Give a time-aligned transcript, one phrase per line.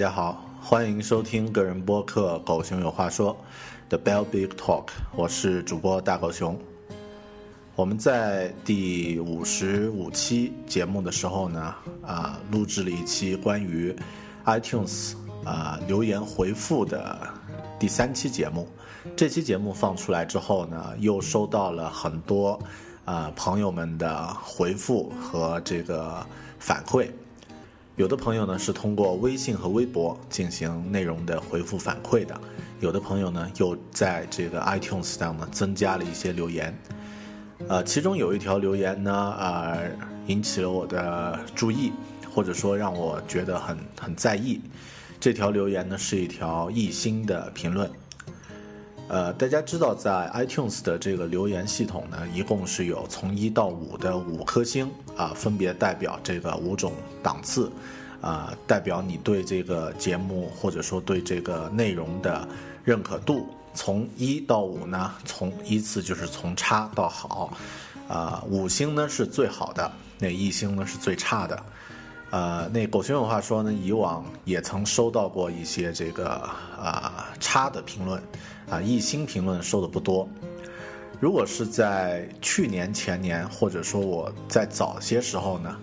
[0.00, 3.36] 大家好，欢迎收听个人播客《狗熊有话说》
[3.90, 6.58] The Bell Big Talk，我是主播大狗熊。
[7.76, 13.94] 我们在第五十五期节目的时候呢，啊，录制了一期关于
[14.46, 15.12] iTunes
[15.44, 17.18] 啊留言回复的
[17.78, 18.66] 第三期节目。
[19.14, 22.58] 这期节目放出来之后呢，又收到了很多
[23.04, 26.26] 啊朋友们的回复和这个
[26.58, 27.06] 反馈。
[28.00, 32.34] 有的朋友呢是通过微信和微博进行内容的回复反馈的，
[32.80, 36.74] 有的朋友呢又在这个 iTunes 上呢增加了一些留言，
[37.68, 39.90] 呃，其中有一条留言呢，呃，
[40.28, 41.92] 引起了我的注意，
[42.34, 44.62] 或者说让我觉得很很在意。
[45.20, 47.90] 这条留言呢是一条一星的评论。
[49.10, 57.68] 呃，大家知道，在 iTunes 的这个留言系统呢，一共是有从一到五的五颗星啊，分别代表这个五种档次，
[58.20, 62.46] 啊，代表你对这个节目或者说对这个内容的
[62.84, 63.48] 认可度。
[63.74, 67.52] 从一到五呢，从依次就是从差到好，
[68.08, 69.90] 啊，五星呢是最好的，
[70.20, 71.60] 那一星呢是最差的。
[72.30, 76.28] 呃，那狗熊有话说呢，以往也曾收到过一些这个
[76.80, 78.22] 啊差的评论，
[78.70, 80.28] 啊一星评论收的不多。
[81.18, 85.76] 如果是在去年、前年，或者说我在早些时候呢，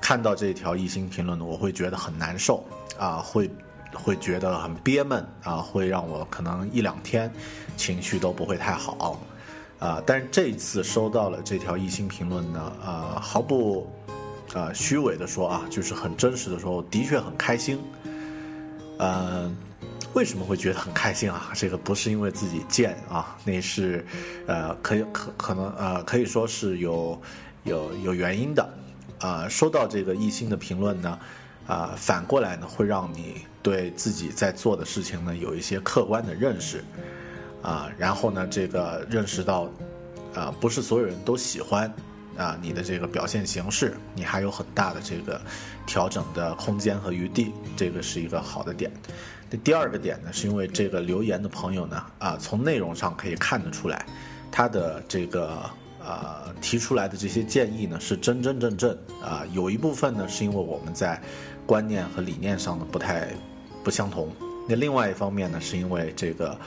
[0.00, 2.62] 看到这条一星评论呢，我会觉得很难受，
[2.98, 3.50] 啊会
[3.94, 7.32] 会觉得很憋闷，啊会让我可能一两天
[7.76, 9.18] 情绪都不会太好，
[9.78, 13.86] 啊但是这一次收到了这条一星评论呢，啊毫不。
[14.52, 17.76] 啊，虚伪的说啊，就是很真实的说，我的确很开心。
[18.98, 19.56] 嗯，
[20.14, 21.50] 为什么会觉得很开心啊？
[21.54, 24.06] 这个不是因为自己贱啊， 那是，
[24.46, 27.20] 呃，可以可可能呃，可以说是有
[27.64, 28.68] 有有原因的。
[29.18, 31.18] 啊，收到这个一星的评论呢，
[31.66, 36.84] 啊，反过来呢，会让你对自己在做的事情呢有一些客观的认识。
[37.62, 39.70] 啊，然后呢，这个认识到，
[40.34, 41.92] 啊，不是所有人都喜欢。
[42.36, 45.40] 啊，你的这个表现形式，你还有很大的这个
[45.86, 48.90] 调整的空间和余地，这个是一个好的点。
[49.56, 54.04] 第二个点呢，是因为这个留言的朋友呢，啊，从内容上可以看得出来，
[54.50, 55.70] 他的这个
[56.04, 61.20] 呃提出来的这些建议呢，是真真正正啊，有一部分呢是因为我们在
[61.66, 63.28] 观念和理念上呢不太
[63.82, 64.30] 不相同，
[64.68, 66.58] 那另外一方面呢，是因为这个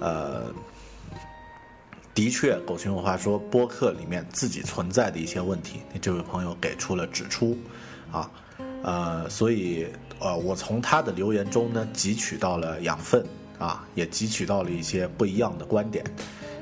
[0.00, 0.42] 呃。
[2.16, 7.58] 的确，狗熊有话说，播客里面自己存在的一些问题，这位朋友给出了指出，
[8.12, 8.30] 啊，
[8.84, 9.88] 呃，所以
[10.20, 13.24] 呃，我从他的留言中呢汲取到了养分，
[13.58, 16.04] 啊，也汲取到了一些不一样的观点，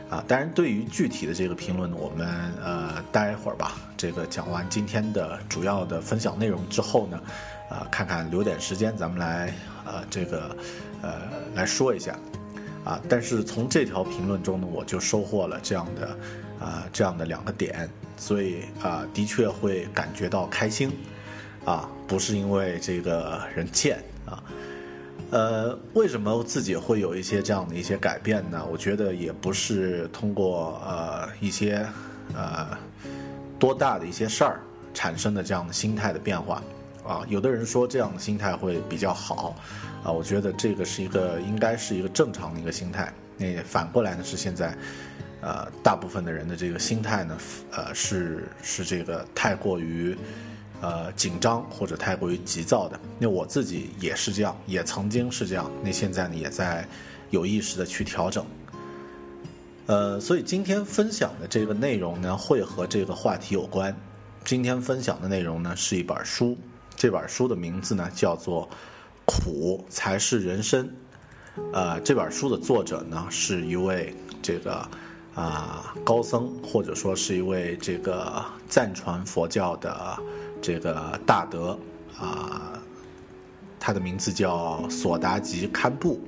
[0.09, 2.29] 啊，当然，对于具体的这个评论，我们
[2.63, 7.21] 呃待会儿吧，这个讲完今天的主要的分享内容之后呢，
[7.69, 9.55] 啊，看看留点时间，咱们来
[9.85, 10.57] 呃这个
[11.03, 11.21] 呃
[11.55, 12.19] 来说一下。
[12.85, 16.09] 啊，但是从这条评论中呢，我就收获了这样的，
[16.59, 20.91] 啊，这样的两个点，所以啊，的确会感觉到开心，
[21.65, 24.43] 啊，不是因为这个人贱啊，
[25.31, 28.65] 呃，为什么自己会有一些这样的一些改变呢？
[28.71, 31.87] 我觉得也不是通过呃一些
[32.35, 32.67] 呃
[33.59, 34.61] 多大的一些事儿
[34.93, 36.63] 产生的这样的心态的变化。
[37.05, 39.57] 啊，有的人说这样的心态会比较好，
[40.05, 43.13] 啊，我觉得这个是一个应该是一个正常的一个心态。
[43.37, 44.77] 那反过来呢，是现在，
[45.41, 47.37] 呃，大部分的人的这个心态呢，
[47.73, 50.17] 呃，是是这个太过于，
[50.83, 53.01] 呃，紧张或者太过于急躁的。
[53.19, 55.71] 那我自己也是这样，也曾经是这样。
[55.83, 56.87] 那现在呢，也在
[57.31, 58.45] 有意识的去调整。
[59.87, 63.97] 呃，所以今天分享的这个内容呢，会和这个话题有关。
[64.45, 66.59] 今天分享的内容呢，是一本书。
[66.97, 68.69] 这本书的名字呢叫做
[69.25, 70.85] 《苦才是人生》，
[71.73, 74.89] 呃，这本书的作者呢是一位这个
[75.35, 80.19] 啊高僧，或者说是一位这个赞传佛教的
[80.63, 81.79] 这个大德
[82.17, 82.81] 啊，
[83.79, 86.19] 他的名字叫索达吉堪布。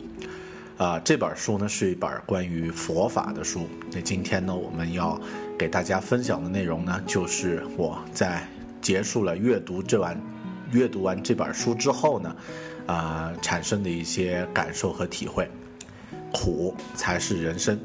[0.76, 3.68] 啊，这本书呢是一本关于佛法的书。
[3.92, 5.16] 那今天呢，我们要
[5.56, 8.44] 给大家分享的内容呢，就是我在
[8.82, 10.20] 结束了阅读这完
[10.72, 12.36] 阅读完这本书之后呢，
[12.86, 15.48] 啊，产生的一些感受和体会。
[16.32, 17.78] 苦才是人生。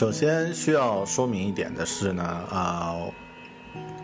[0.00, 2.96] 首先需要说明一点的是呢，啊，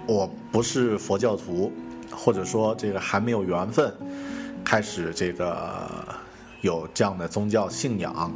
[0.07, 1.73] 我不是佛教徒，
[2.11, 3.91] 或者说这个还没有缘分
[4.63, 5.67] 开始这个
[6.61, 8.31] 有这样的宗教信仰。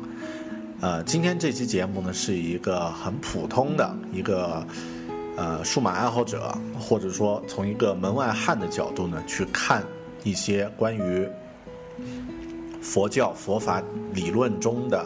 [0.80, 4.66] 呃，今天这期节目呢是一个很普通的一个
[5.36, 9.84] 呃数码爱好者，或者说从一个门外汉的角度呢去看
[10.24, 11.28] 一些关于。
[12.80, 13.82] 佛教佛法
[14.14, 15.04] 理论中的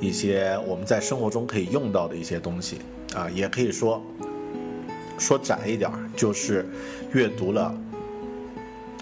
[0.00, 2.78] 一些我们在生活中可以用到的一些东西
[3.14, 4.02] 啊，也可以说
[5.18, 6.64] 说窄一点，就是
[7.12, 7.74] 阅读了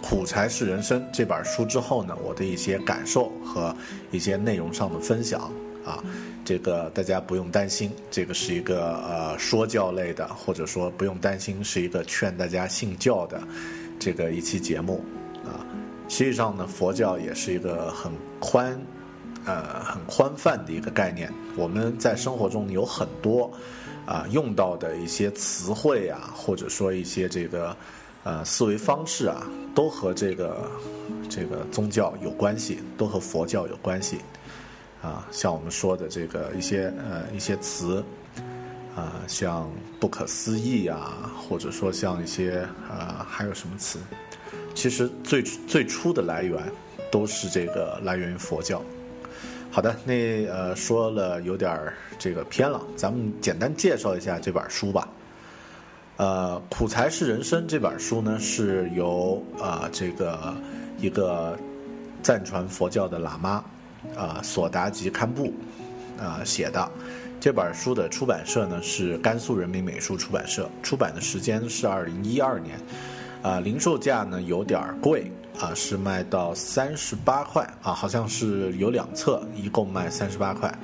[0.08, 3.74] 《苦才是人生》这本书之后呢，我的一些感受和
[4.10, 5.52] 一些内容上的分享
[5.84, 6.02] 啊，
[6.44, 13.40] 这个大家不用担心，这个是一个呃说教类的，或者说不用担心是一个劝大家信教的
[13.98, 15.04] 这个一期节目。
[16.08, 18.80] 实际上呢，佛教也是一个很宽，
[19.44, 21.32] 呃，很宽泛的一个概念。
[21.56, 23.50] 我们在生活中有很多
[24.06, 27.76] 啊用到的一些词汇啊，或者说一些这个
[28.22, 30.70] 呃思维方式啊，都和这个
[31.28, 34.18] 这个宗教有关系，都和佛教有关系。
[35.02, 38.02] 啊，像我们说的这个一些呃一些词
[38.96, 39.70] 啊，像
[40.00, 43.98] 不可思议啊，或者说像一些呃还有什么词？
[44.76, 46.62] 其实最最初的来源
[47.10, 48.82] 都是这个来源于佛教。
[49.70, 55.08] 好的，那呃说了有点儿这个偏了，咱们简单介绍一下这本书吧。
[56.18, 60.54] 呃，《苦才是人生》这本书呢是由啊这个
[60.98, 61.58] 一个
[62.22, 63.64] 赞传佛教的喇嘛
[64.14, 65.52] 啊索达吉堪布
[66.18, 66.90] 啊写的。
[67.40, 72.78] 这本书的出版社呢是甘肃人民美术出版社，出版的时间是二零一二年。
[73.46, 80.76] 啊，零售价呢有点贵啊，是卖到三十八块啊，好像是有两册，一共卖三十八块。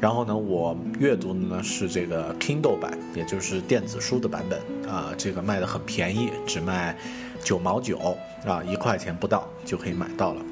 [0.00, 6.96] 然后呢，我阅读的呢是这个 Kindle 版，也就是电子书的版本啊，这个卖的很便宜，只卖
[7.42, 7.98] 九毛九
[8.46, 10.42] 啊，一块钱不到就可以买到了。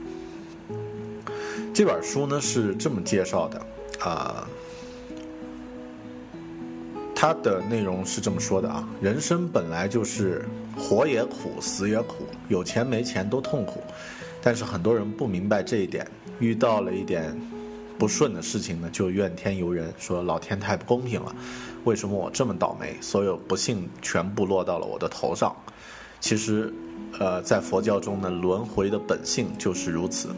[1.73, 3.63] 这本书呢是这么介绍的
[4.01, 4.45] 啊。
[7.25, 10.45] 它的内容是这么说的啊，人生本来就是
[10.77, 13.83] 活也苦，死也苦，有钱没钱都痛苦，
[14.43, 16.07] 但是很多人不明白这一点，
[16.39, 17.35] 遇到了一点
[17.99, 21.35] 不顺的事情呢，就怨天尤人，说老天太不公平了，
[21.85, 25.57] 为什么我这么倒霉，所有不幸全部落到了我的头上。
[26.21, 26.71] 其实，
[27.19, 30.29] 呃，在佛教中呢，轮回的本性就是如此。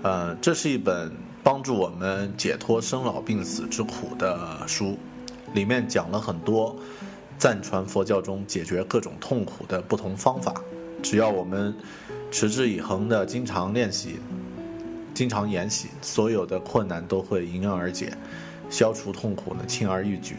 [0.00, 1.12] 呃，这是一本
[1.42, 4.96] 帮助我们解脱生老病死之苦的书。
[5.54, 6.76] 里面讲了很多
[7.38, 10.54] 赞传佛教中解决各种痛苦的不同方法，
[11.02, 11.74] 只要我们
[12.30, 14.18] 持之以恒的经常练习、
[15.14, 18.12] 经常研习，所有的困难都会迎刃而解，
[18.68, 20.36] 消除痛苦呢轻而易举。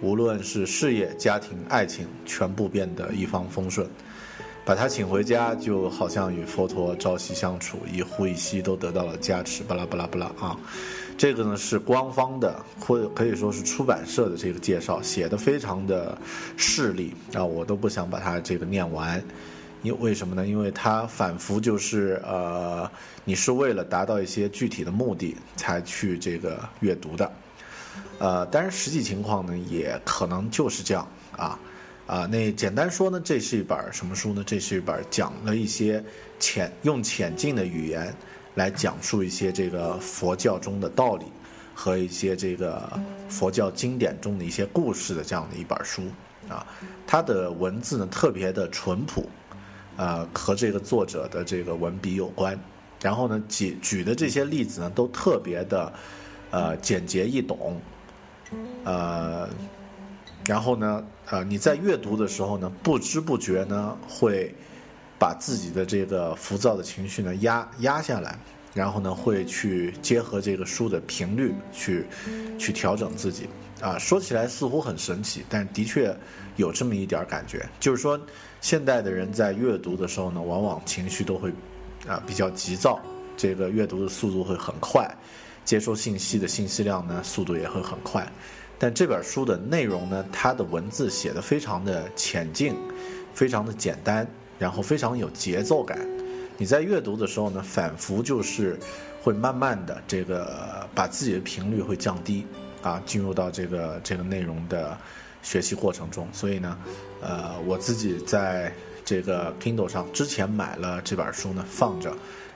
[0.00, 3.88] 无论是事业、家庭、爱情，全部变得一帆风顺。
[4.64, 9.62] 把他请回家，就好像与佛陀朝夕相处，一呼一吸都得到了加持。
[9.64, 10.60] 巴拉巴拉巴拉啊！
[11.18, 16.16] 这个呢是官方的，或者可以说是出版社的这个介绍，写的非常的
[16.56, 19.20] 势利啊，我都不想把它这个念完，
[19.82, 20.46] 因为什么呢？
[20.46, 22.88] 因为它反复就是呃，
[23.24, 27.32] 你是为了达到一些具体的目的才去这个阅读的，
[28.20, 31.04] 呃，当然实际情况呢也可能就是这样
[31.36, 31.58] 啊
[32.06, 34.44] 啊，那简单说呢，这是一本什么书呢？
[34.46, 36.02] 这是一本讲了一些
[36.38, 38.14] 浅用浅近的语言。
[38.54, 41.26] 来讲述一些这个佛教中的道理
[41.74, 42.90] 和一些这个
[43.28, 46.02] 佛教经典中的一些故事的这样的一本书
[46.48, 46.66] 啊，
[47.06, 49.28] 它的文字呢特别的淳朴，
[49.96, 52.58] 呃，和这个作者的这个文笔有关。
[53.00, 55.92] 然后呢，举举的这些例子呢都特别的
[56.50, 57.80] 呃简洁易懂，
[58.82, 59.48] 呃，
[60.44, 64.52] 然后呢，呃，你在阅读的时候呢，不知不觉呢会
[65.18, 68.38] 把自己的这个浮躁的情绪呢压压下来，
[68.72, 72.06] 然后呢会去结合这个书的频率去
[72.58, 73.48] 去调整自己
[73.80, 73.98] 啊。
[73.98, 76.16] 说起来似乎很神奇，但的确
[76.56, 78.20] 有这么一点感觉，就是说
[78.60, 81.52] 现代的人在阅读的时候呢，往往情绪都会
[82.06, 83.00] 啊比较急躁，
[83.36, 85.08] 这个阅读的速度会很快，
[85.64, 88.30] 接收信息的信息量呢速度也会很快。
[88.78, 92.76] 但这本书的内容呢，它的文字写的非常的浅近，
[93.34, 94.24] 非常的简单。
[94.58, 95.96] 然后非常有节奏感，
[96.56, 98.76] 你在阅读的时候呢，反复就是
[99.22, 102.44] 会慢慢的这个把自己的频率会降低
[102.82, 104.98] 啊，进入到这个这个内容的
[105.42, 106.26] 学习过程中。
[106.32, 106.76] 所以呢，
[107.20, 108.72] 呃，我自己在
[109.04, 112.12] 这个 Kindle 上之前买了这本书呢，放着，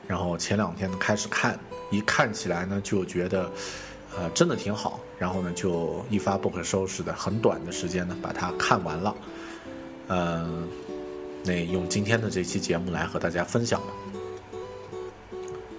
[0.09, 1.57] 然后前两天开始看，
[1.93, 3.49] 一看起来呢就觉得
[4.19, 9.15] 呃真的挺好，然后呢就一发不可收拾的，很短的时间呢把它看完了，
[10.09, 10.69] 嗯。
[11.45, 13.87] 那用今天的这期节目来和大家分享了。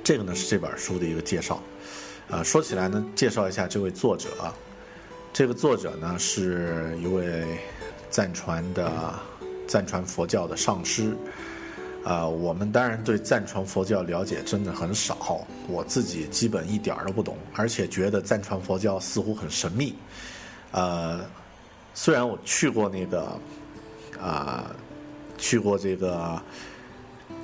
[0.03, 1.63] 这个呢是这本书的一个介绍，
[2.29, 4.29] 啊，说起来呢，介绍一下这位作者。
[5.31, 7.57] 这个作者呢是一位
[8.09, 9.17] 藏传的
[9.65, 11.15] 藏传佛教的上师，
[12.03, 19.95] 啊，我们当然对藏传佛教了解真的很少，我自己基本一点儿都不懂，而且觉得藏传佛教似乎很神秘。
[20.71, 21.21] 呃，
[21.93, 23.39] 虽然我去过那个，
[24.21, 24.75] 啊。
[25.43, 26.41] 去过这个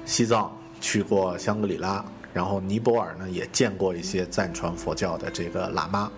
[0.05, 2.03] 西藏，去过香格里拉，
[2.33, 6.09] 然后尼泊尔呢也见过一些藏传佛教的这个喇嘛，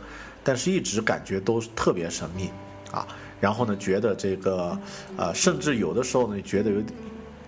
[0.43, 2.51] 但是一直感觉都特别神秘
[2.91, 3.07] 啊。
[3.39, 4.77] 然后呢，觉得这个
[5.17, 6.83] 呃，甚至有的时候呢，觉得有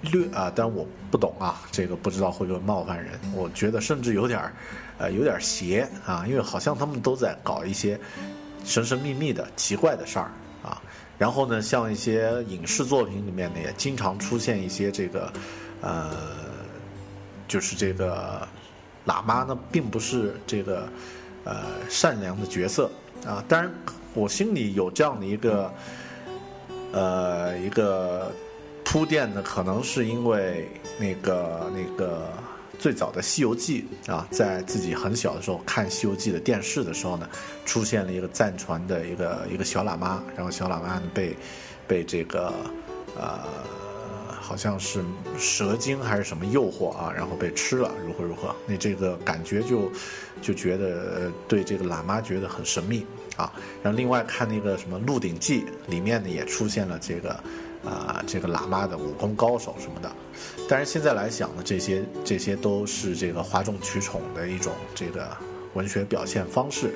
[0.02, 3.12] 略啊，但我不懂啊，这个不知道会不会冒犯人。
[3.36, 4.54] 我觉得甚至有点儿
[4.98, 8.00] 呃，有点邪啊，因为好像他们都在搞一些
[8.66, 10.32] 神神秘秘的奇怪的事儿。
[11.18, 15.32] 然后呢，像一些影视作品里面呢，也经常出现一些这个，
[15.82, 16.12] 呃，
[17.48, 18.48] 就是这个
[19.06, 20.88] 喇嘛呢，并不是这个
[21.44, 22.90] 呃善良的角色
[23.26, 23.44] 啊。
[23.48, 23.72] 当然，
[24.14, 25.74] 我心里有这样的一个
[26.92, 28.32] 呃一个
[28.84, 32.28] 铺垫呢，可能是因为那个那个。
[32.84, 37.30] 最早的《西游记》啊，在自己很小的时候看《西游记》的电视的时候呢，
[37.64, 41.34] 出现了一个赞传的一个一个小喇嘛，然后小喇嘛呢被
[41.88, 42.52] 被这个
[43.16, 43.40] 呃
[44.28, 45.02] 好像是
[45.40, 48.54] 蛇精还是什么诱惑啊，然后被吃了，如何如何？
[48.68, 49.90] 那这个感觉就
[50.42, 53.06] 就觉得对这个喇嘛觉得很神秘
[53.38, 53.50] 啊。
[53.82, 57.34] 然后另外看那个什么《鹿鼎记》里面呢，也出现了这个。
[57.84, 60.10] 啊，这个喇嘛的武功高手什么的，
[60.70, 65.28] 但是现在来想呢，这些这些都是这个哗众取宠的一种这个
[65.74, 66.94] 文学表现方式。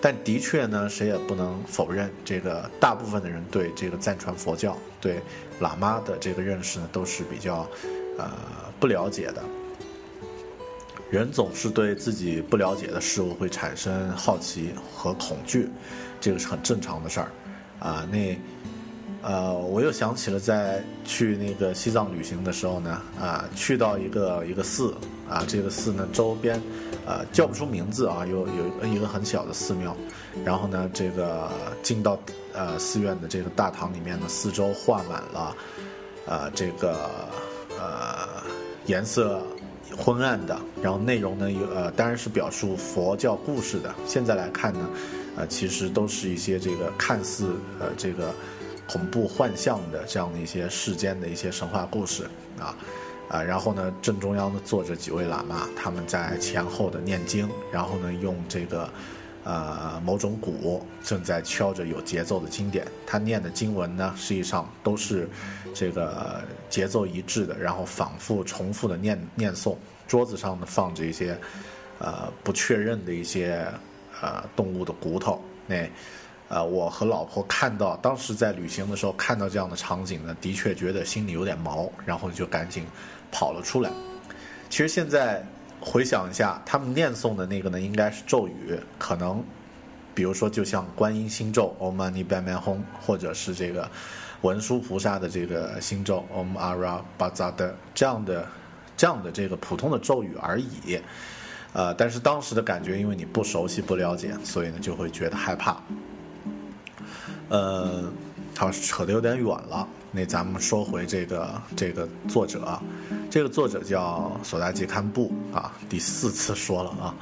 [0.00, 5.20] 但的确呢，谁也不能否认，这个大部分的人对这个藏传佛教、对
[5.60, 7.68] 喇嘛的这个认识呢，都是比较
[8.16, 8.30] 呃
[8.78, 9.42] 不了解的。
[11.10, 15.68] 人总是对自己不了解的事物会产生好奇和恐惧，
[16.20, 17.30] 这个是很正常的事儿
[17.80, 18.08] 啊。
[18.10, 18.38] 那。
[19.28, 24.94] 呃，我又想起了在去那个西藏旅行的时候呢，啊，去到一个一个寺，
[25.28, 26.58] 啊，这个寺呢周边，
[27.04, 29.94] 呃，叫不出名字啊，有有一个很小的寺庙，
[30.46, 31.50] 然后呢，这个
[31.82, 32.18] 进到
[32.54, 35.54] 呃寺院的这个大堂里面呢，四周画满了，
[36.24, 36.96] 呃，这个
[37.78, 38.42] 呃
[38.86, 39.42] 颜色
[39.94, 44.88] 昏暗的，然后内容呢有呃当然是表述佛教故事的，现在来看呢，
[45.36, 48.32] 呃，其实都是一些这个看似呃这个。
[48.90, 52.24] 恐怖幻象的这样的一些世间的一些神话故事
[52.58, 52.74] 啊，
[53.28, 58.88] 啊，然后呢，正中央呢坐着几位喇嘛，他们在前后的念经，然后呢，用这个
[59.44, 62.86] 呃某种鼓正在敲着有节奏的经典。
[63.06, 65.28] 他念的经文呢，实际上都是
[65.74, 66.40] 这个
[66.70, 69.76] 节奏一致的，然后反复重复的念念诵。
[70.06, 71.38] 桌子上呢放着一些
[71.98, 73.66] 呃不确认的一些
[74.22, 75.86] 呃动物的骨头，那。
[76.48, 82.86] 呃，我和老婆看到当时在旅行的时候看到这样的场景呢，的确觉得心里有点毛，然后就赶紧
[83.30, 83.90] 跑了出来。
[84.70, 85.44] 其实现在
[85.80, 89.44] 回想一下，他们念诵的那个呢，应该是咒语，可能
[90.14, 93.88] 比如说就像观音心咒 Om Mani Padme Hum，或者是这个
[94.40, 98.46] 文殊菩萨的这个心咒 Om Ara Baza 的这样的
[98.96, 100.98] 这样的这个普通的咒语而已。
[101.74, 105.80] 呃，但是当时的感觉，因为你不熟悉、不了解，所以呢就会觉得害怕。
[107.48, 108.04] 呃，
[108.56, 109.86] 好，扯得有点远了。
[110.10, 112.80] 那咱们说回这个这个作者，
[113.30, 117.14] 这个作者叫索达吉堪布啊，第四次说了啊。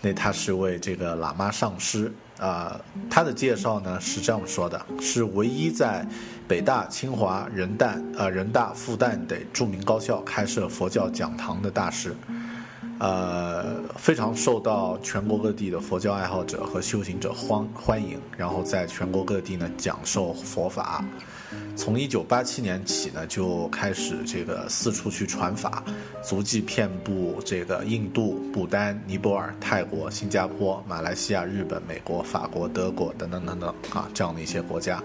[0.00, 2.80] 那他是位这个喇嘛上师啊。
[3.08, 6.04] 他的介绍呢是这样说的：是唯一在
[6.48, 12.14] 北大、清华、人大、呃人大、复旦等著名高校开设佛教讲堂的大师。
[13.02, 21.04] 呃，非常受到全国各地的佛教爱好者和修行者欢欢迎，然后在全国各地呢讲授佛法。
[21.74, 25.82] 从一九八七年起呢，就开始这个四处去传法，
[26.22, 35.02] 足迹遍布这个印度、不丹、尼泊尔、泰国、新加坡、马来西亚、日本、美国、法国、德国等等等等啊这样的一些国家。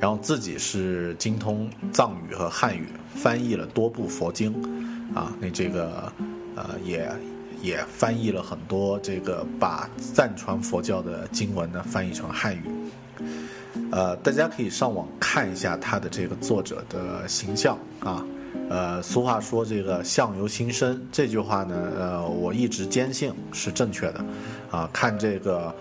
[0.00, 4.52] 然后自己是精通藏语和汉语，翻译了多部佛经，
[5.14, 6.12] 啊，那这个。
[6.58, 7.08] 呃，也
[7.62, 12.62] 也翻译了很多这个把赞传佛教的经文呢翻译成汉语。
[13.92, 18.24] 呃，大家可以上网看一下他的这个作者的形象啊。
[18.68, 24.24] 呃，俗话说这个相由心生，这句话呢，呃，我一直坚信是正确的。
[24.70, 25.72] 啊，看这个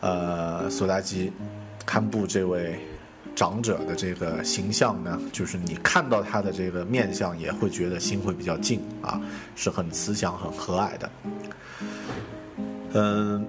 [0.00, 1.32] 呃索达吉
[1.86, 2.78] 堪布这位。
[3.34, 9.20] 长者的这个形象呢，就是你看到他的这个面相，也会觉得心会比较静啊，
[9.56, 11.10] 是很慈祥、很和蔼的。
[12.92, 13.44] 嗯，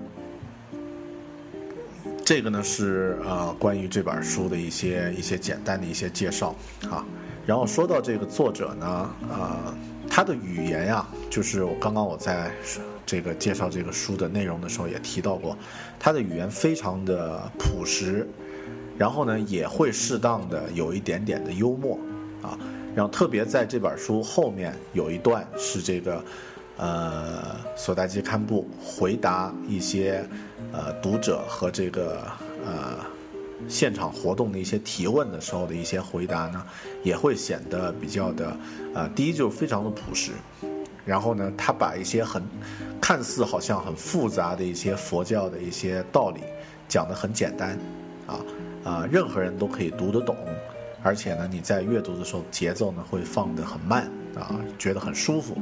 [2.26, 6.56] 这个呢是呃关于这本书的一些一些简单的一些介绍
[6.90, 7.06] 啊。
[7.46, 9.72] 然后说到这个作者呢，呃，
[10.10, 12.52] 他的语言呀，就是我刚刚我在
[13.06, 15.56] 这个介绍这个书的内容的时候也提到过，
[16.00, 18.28] 他的语言非常的朴实。
[18.98, 22.00] 然后呢，也会适当的有一点点的幽默，
[22.42, 22.58] 啊，
[22.96, 26.24] 然后特别在这本书后面有一段是这个，
[26.78, 30.26] 呃，索达基堪布回答一些，
[30.72, 32.22] 呃，读者和这个
[32.66, 32.96] 呃
[33.68, 36.64] 现场活动的一些提问的时候的一些回答呢，
[37.04, 38.58] 也会显得比较的，
[38.94, 40.32] 呃，第一就是非常的朴实，
[41.04, 42.42] 然后呢，他把一些很
[43.02, 46.40] 看似好像很复杂的一些佛教的一些道理
[46.88, 47.78] 讲得很简单，
[48.26, 48.40] 啊。
[48.86, 50.38] 啊，任何人都可以读得懂，
[51.02, 54.04] 而且呢，你在阅读的时候节奏呢会放得很慢
[54.36, 55.58] 啊，觉得很舒服。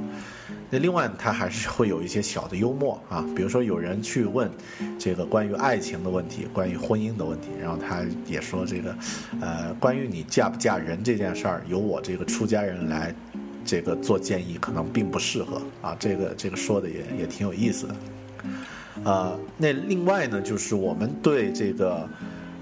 [0.70, 4.52] 那另外，它还是会有一些小的幽默啊，比如说有人去问
[5.00, 8.96] 这个关于爱情的问题，关于婚姻的问题，然后他也说这个，
[9.40, 13.16] 呃，关于你嫁不嫁人这件事儿，由我这个出家人来
[13.64, 15.96] 这个做建议，可能并不适合啊。
[15.98, 19.10] 这个这个说的也也挺有意思的。
[19.10, 22.10] 啊，那另外呢，就是我们对这个。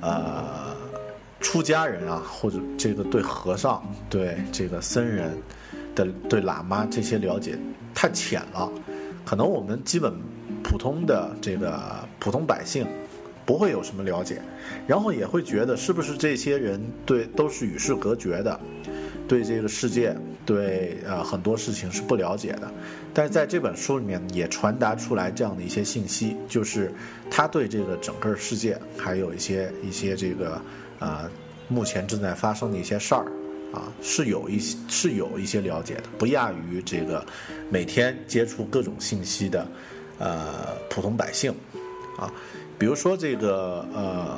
[0.01, 0.75] 呃，
[1.39, 5.37] 出家人啊，或者这个对和尚、对这个僧人
[5.95, 7.57] 的、对喇嘛这些了解
[7.93, 8.69] 太浅了，
[9.23, 10.13] 可能我们基本
[10.63, 11.79] 普通的这个
[12.19, 12.85] 普通百姓
[13.45, 14.41] 不会有什么了解，
[14.87, 18.59] 然后也会觉得是不是这些人对都是与世隔绝的，
[19.31, 20.13] 对这个世界、
[20.45, 22.69] 对呃很多事情是不了解的。
[23.13, 26.91] 但是在这本书里面也传达出来这样的一些信息，就是
[27.29, 30.61] 他对这个整个世界还有一些一些这个
[30.99, 31.31] 呃
[31.69, 33.25] 目前正在发生的一些事儿
[33.73, 37.25] 啊，是有一些是有一些了解的，不亚于这个
[37.69, 39.65] 每天接触各种信息的
[40.19, 41.55] 呃普通百姓
[42.17, 42.29] 啊。
[42.77, 44.37] 比如说这个呃，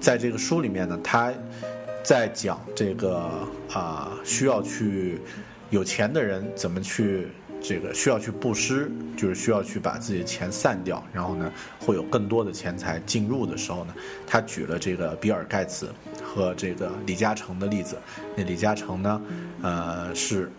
[0.00, 1.32] 在这个书里面呢，他
[2.02, 3.30] 在讲这个
[3.72, 5.20] 啊需要去
[5.70, 7.28] 有钱的人怎么去。
[7.64, 13.94] 这个需要去布施，就是需要去把自己的钱散掉，然后呢，会有更多的钱财进入的时候呢，
[14.26, 15.88] 他举了这个比尔盖茨
[16.24, 17.96] 和这个李嘉诚的例子。
[18.34, 19.22] 那李嘉诚呢，
[19.62, 20.50] 呃，是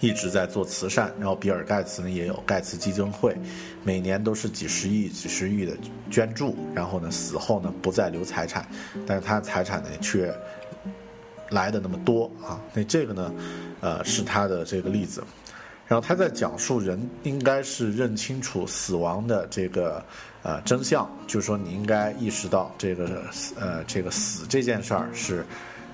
[0.00, 3.36] 一直在做慈善，然后比尔盖茨呢也有盖茨基金会，
[3.84, 5.76] 每年都是几十亿、几十亿的
[6.10, 8.66] 捐助，然后呢死后呢不再留财产，
[9.06, 10.34] 但是他财产呢却
[11.50, 13.32] 来的那么多啊，那这个呢？
[13.82, 15.24] 呃，是他的这个例子，
[15.86, 20.04] 然后他在讲述人应该是认清楚死亡的这个
[20.42, 23.22] 呃真相，就是说你应该意识到这个
[23.58, 25.46] 呃这个死这件事儿是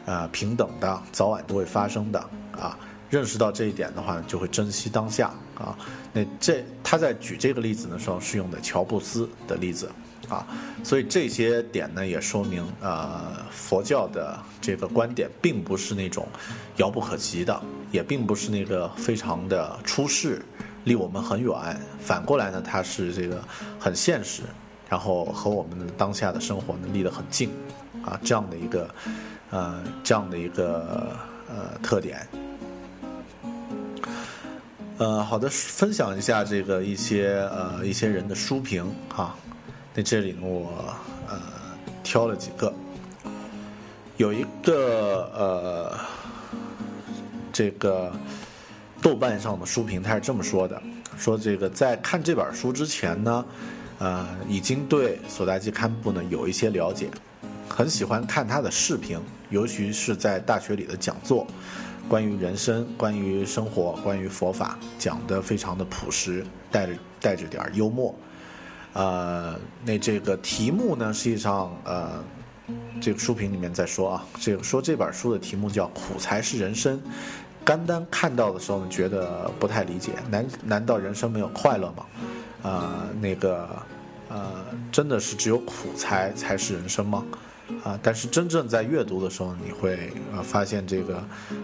[0.05, 2.19] 呃平等的，早晚都会发生的
[2.51, 2.77] 啊。
[3.11, 5.77] 认识到这一点的话，就会珍惜当下啊。
[6.12, 9.90] 那这他在举这个例子的时候是用的乔布斯的例子。
[10.29, 10.45] 啊，
[10.83, 16.27] 所以这些点呢，也说明，呃，佛教的这个观点并不是那种
[16.79, 20.42] 遥不可及的，也并不是那个非常的出世，
[20.83, 21.55] 离我们很远。
[22.01, 23.40] 反过来呢，它是这个
[23.79, 24.42] 很现实，
[24.88, 27.51] 然后和我们的当下的生活呢离得很近，
[28.05, 28.90] 啊，这样的一个，
[29.51, 31.14] 呃，这样的一个
[31.49, 32.27] 呃特点。
[34.99, 39.37] 呃，好的，分享一下这个一些呃一些人的书评哈。
[39.95, 40.73] 那这里呢，我
[41.29, 41.39] 呃
[42.03, 42.73] 挑了几个，
[44.17, 45.99] 有一个呃
[47.53, 48.11] 这个
[49.03, 50.83] 豆瓣上的书评，他是这么说的
[51.19, 53.45] 说这个在看这本书之前呢，
[53.99, 57.11] 呃，已经对索达吉堪布呢有一些了解，
[57.69, 59.19] 很喜欢看他的视频，
[59.51, 61.47] 尤其是在大学里的讲座，
[62.09, 68.14] 关于人生、关于生活、关于佛法，讲得非常的朴实，带着带着点儿幽默。
[68.92, 72.23] 呃，那这个题目呢，实际上呃。
[73.01, 77.01] 这个书评里面在说啊，这个说这本书的题目叫“苦才是人生”。
[77.64, 82.07] 甘丹看到的时候呢，觉得不太理解，难难道人生没有快乐吗？
[82.64, 83.69] 啊，那个
[84.29, 87.25] 呃，真的是只有苦才才是人生吗？
[87.83, 91.22] 啊，但是真正在阅读的时候，你会呃发现这个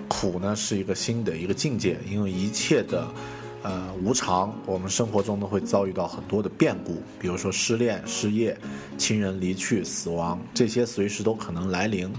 [0.09, 3.09] 苦呢是一个新的一个境界，因为一切的。
[3.65, 8.59] 呃，无常，我们生活中呢会遭遇到很多的变故，比如说失恋、失业、
[8.99, 12.13] 亲人离去、死亡，这些随时都可能来临。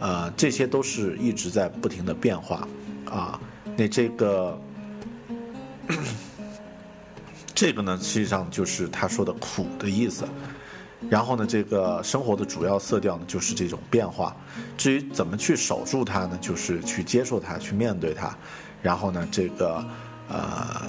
[0.00, 2.68] 呃，这些都是一直在不停的变化。
[3.06, 3.40] 啊，
[3.74, 4.60] 那这个，
[7.54, 10.28] 这个呢，实际上就是他说的苦的意思。
[11.08, 14.36] 然后呢，这个生活的主要色调呢就是这种变化。
[14.76, 18.36] 至于怎么去守住它呢，就是去接受它，去面对它。
[18.82, 19.84] 然后呢，这个。
[20.28, 20.82] 呃，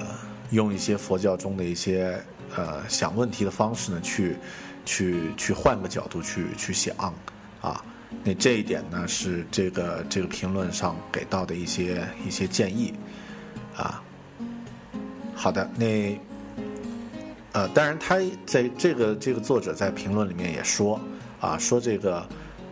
[0.49, 2.19] 用一些佛教中的一些
[2.55, 4.35] 呃想问题的方式呢，去
[4.83, 6.95] 去去换个角度去去想
[7.61, 7.85] 啊，
[8.23, 12.95] 那这一点呢是这个这个评论上给到的一些一些建议
[13.75, 14.01] 啊。
[15.35, 16.19] 好的，那
[17.57, 21.01] 呃，当然他在这个这个作者在评论里面也说
[21.39, 22.23] 啊，说这个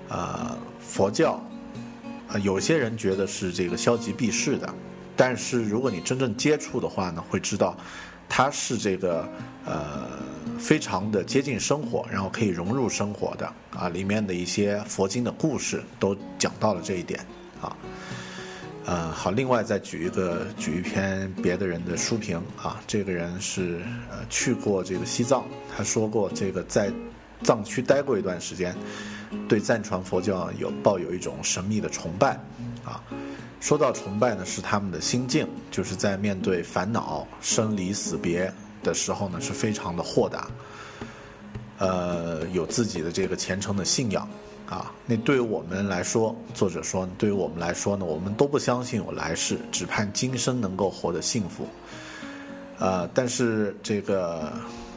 [0.09, 1.43] 呃佛教
[2.27, 4.71] 啊，有些人觉得是这个消极避世的。
[5.15, 7.75] 但是如果你真正接触的话呢，会知道，
[8.29, 9.27] 它是这个
[9.65, 10.03] 呃
[10.59, 17.19] 非常的接近生活，然后可以融入生活的啊，里面的一些佛经的故事都讲到了这一点
[17.59, 17.75] 啊。
[18.85, 25.43] 呃，好，另外再举一个举一篇别的人的书评啊，这个人是呃去过这个西藏，
[25.75, 26.91] 他说过这个在
[27.43, 28.75] 藏区待过一段时间，
[29.49, 32.39] 对藏传佛教有抱有一种神秘的崇拜
[32.83, 33.01] 啊。
[33.59, 40.47] 说到崇拜呢，是他们的心境，就是在面对烦恼、生离死别的时候呢，是非常的豁达，
[41.79, 44.29] 呃，有自己的这个虔诚的信仰
[44.67, 44.91] 啊。
[45.05, 51.67] 那对于我们来说，作者说，对于我们来说呢，我们都不相信有来世，只盼今生能够活得幸福。
[52.77, 54.51] 呃，但是这个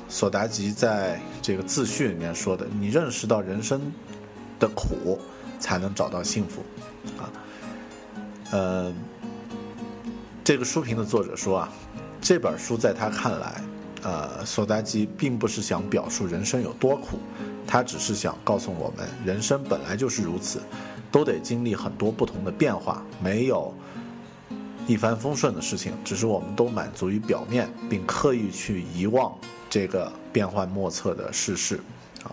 [0.09, 3.81] 索达吉在这个自序里面说的，你认识到人生
[4.59, 5.19] 的苦，
[5.61, 6.63] 才能找到幸福，
[7.17, 7.31] 啊。
[8.51, 8.93] 呃，
[10.43, 11.69] 这个书评的作者说啊，
[12.21, 13.63] 这本书在他看来，
[14.03, 17.19] 呃，索达吉并不是想表述人生有多苦，
[17.67, 20.61] 他只是想告诉我们，人生本来就是如此，
[21.11, 23.75] 都得经历很多不同的变化，没有
[24.87, 29.37] 一帆风顺的事情，只是我们都满足于表面，并刻意去遗忘
[29.69, 31.81] 这个变幻莫测的世事，
[32.23, 32.31] 啊，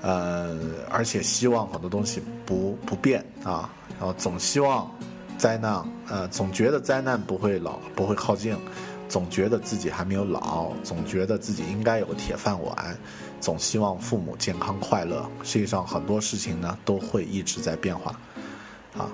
[0.00, 0.58] 呃，
[0.90, 3.70] 而且希望很多东西不不变啊。
[3.98, 4.90] 然后总希望
[5.38, 8.54] 灾难，呃，总觉得灾难不会老，不会靠近，
[9.08, 12.96] 总觉得自己还没有老，总觉得自己应该有个铁饭碗，
[13.40, 15.28] 总希望父母健康快乐。
[15.42, 18.18] 实际上很多事情呢都会一直在变化，
[18.96, 19.08] 啊，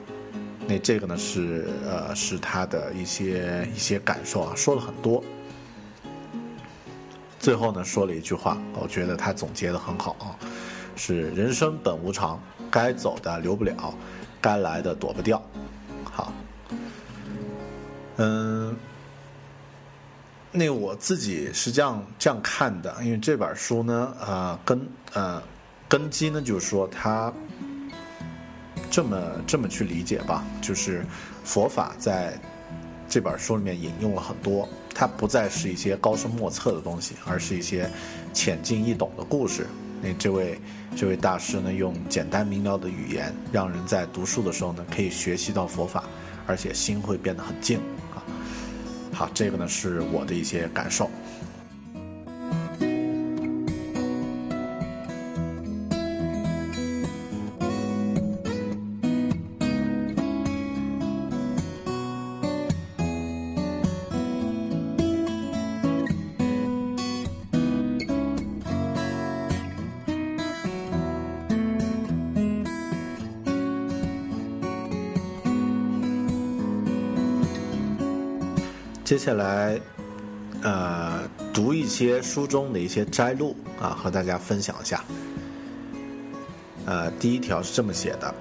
[0.66, 5.22] 那这个呢是呃是他的一些一些感受啊，说了很多。
[7.38, 10.37] 最后呢说了一句话，我觉得他总结的很好啊，
[10.96, 13.94] 是人生本无常，该走的留不了。
[14.40, 15.40] 该来的躲不掉，
[16.02, 16.33] 好，
[18.16, 18.74] 嗯，
[20.54, 25.42] 那我自己是这样这样看的，因为这本书呢，啊，根呃
[25.88, 27.32] 根基呢，就是说它
[28.90, 31.06] 这么这么去理解吧，就是
[31.42, 32.38] 佛法在
[33.08, 37.90] 这本书里面引用了很多，它不再是一些高深莫测的东西，而是一些
[38.34, 39.66] 浅近易懂的故事。
[40.02, 40.60] 那这位
[40.94, 46.04] 这位大师呢，用简单明了的语言，让人在读书的时候呢，可以学习到佛法，
[46.46, 47.80] 而且心会变得很静。
[49.12, 51.11] 好，这个呢是我的一些感受。
[79.12, 79.79] 接下来，
[80.62, 85.05] 呃，读一些书中的一些摘录啊，和大家分享一下。
[86.87, 88.35] 呃，第一条是这么写的，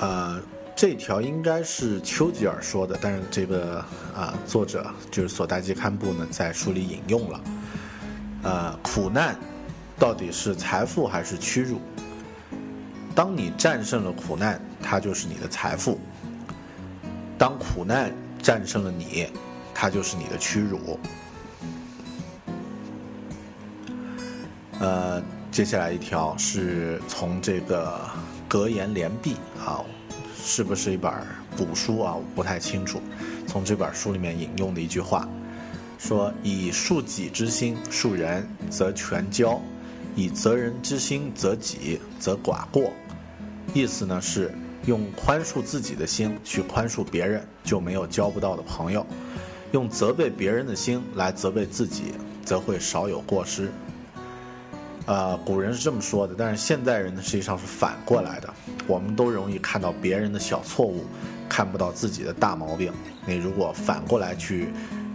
[0.00, 0.40] 呃，
[0.76, 7.40] 这条应该是丘吉尔说的，但是这个啊作者就是索达吉堪布呢在书里引用了。
[8.44, 9.36] 呃，苦难
[9.98, 11.80] 到底是财富还是屈辱？
[13.12, 15.98] 当你战胜了苦难，它就是你的财富；
[17.36, 19.26] 当苦难战胜了你，
[19.80, 21.00] 它就是你的屈辱。
[24.78, 27.98] 呃，接下来一条是从这个
[28.46, 29.80] 格言联璧啊，
[30.44, 31.10] 是不是一本
[31.56, 32.14] 古书啊？
[32.14, 33.00] 我不太清楚。
[33.46, 35.26] 从这本书里面引用的一句话，
[35.98, 39.62] 说：“以恕己之心恕人，则全交；
[40.14, 42.92] 以责人之心责己，则寡过。”
[43.72, 49.02] 意思呢是用宽恕自己的心去宽恕别人，就没有交不到的朋友；
[49.72, 53.70] 用责备别人的心来责备自己，则会少有过失。
[55.06, 58.52] 呃，古人是这么说的，但是现代人呢，实际上是反过来的。
[58.86, 61.04] 我们都容易看到别人的小错误，
[61.48, 62.92] 看不到自己的大毛病。
[63.26, 64.68] 你如果反过来去，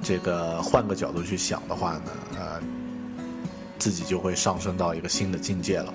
[0.04, 2.62] 这个换个角度去想的话呢，呃，
[3.80, 5.94] 自己就会上升到一个新的境界了。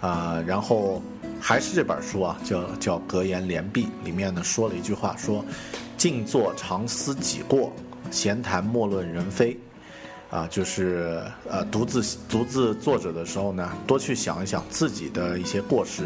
[0.00, 1.02] 啊，然后
[1.40, 5.44] 还是这本书啊，叫叫格言联璧，里面呢说了一句话，说
[5.96, 7.72] ：“静坐常思己过，
[8.10, 9.58] 闲谈莫论人非。”
[10.28, 16.02] 啊，就是呃，独自独自坐着的时候呢，多去想一想自己的一些过失，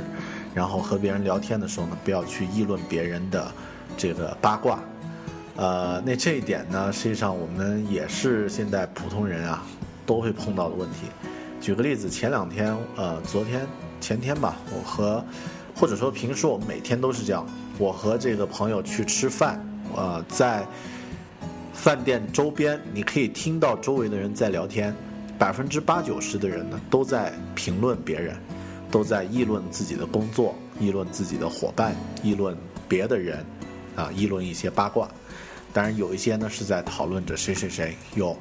[0.54, 3.50] 然后和别人聊天的时候呢，不要去议论别人的
[3.96, 4.78] 这个八卦。
[5.56, 9.64] 呃，那这一点呢，实际上我们也是现在普通人啊
[10.04, 11.06] 都会碰到的问题。
[11.58, 13.66] 举个例子，前两天呃，昨天
[14.02, 15.24] 前天吧，我和
[15.74, 17.46] 或者说平时我们每天都是这样，
[17.78, 19.58] 我和这个朋友去吃饭，
[19.96, 20.66] 呃，在。
[21.72, 24.94] 饭店周边，你可以听到周围的人在聊天，
[25.38, 28.36] 百分之八九十的人呢都在评论别人，
[28.90, 32.54] 都在议论自己的工作，议论自己的伙伴，议论
[32.86, 33.42] 别的人，
[33.96, 35.08] 啊，议论一些八卦。
[35.72, 38.36] 当然，有一些呢是在讨论着谁谁谁又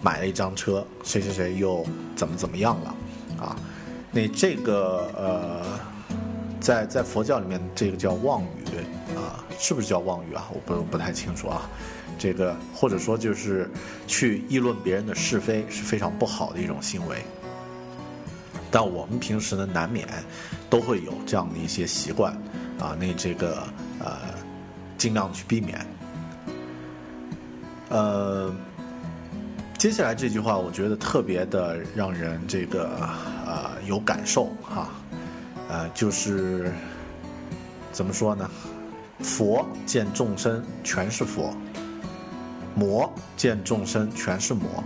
[0.00, 2.94] 买了一张车，谁谁谁又怎么怎么样了，
[3.40, 3.56] 啊，
[4.12, 5.80] 那这个呃，
[6.60, 10.48] 在在佛教里面，这个叫妄语啊，是不是叫妄语啊？
[10.52, 11.68] 我不不太清楚啊。
[12.18, 13.68] 这个或者说就是
[14.06, 17.16] 去议论别人的是非是非常不好的一种行为，
[18.70, 20.06] 但我们平时呢难免
[20.68, 22.32] 都会有这样的一些习惯
[22.78, 23.62] 啊，那这个
[23.98, 24.18] 呃
[24.98, 25.78] 尽量去避免。
[27.88, 28.54] 呃，
[29.78, 32.90] 接下来这句话我觉得特别的让人这个
[33.46, 34.90] 呃有感受哈，
[35.70, 36.72] 呃就是
[37.92, 38.50] 怎么说呢？
[39.20, 41.54] 佛见众生全是佛。
[42.74, 44.82] 魔见众生全是魔，